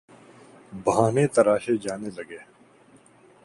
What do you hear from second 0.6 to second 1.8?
بہانے تراشے